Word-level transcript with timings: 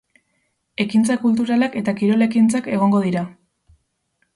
Ekintza 0.85 1.19
kulturalak 1.25 1.79
eta 1.83 1.95
kirol 2.01 2.29
ekintzak 2.31 2.75
egongo 2.79 3.05
dira. 3.09 3.29